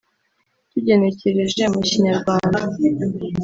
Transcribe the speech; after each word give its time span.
tugenekereje 0.71 1.63
mu 1.73 1.81
Kinyarwanda 1.89 2.59